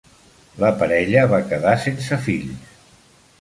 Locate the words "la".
0.61-0.71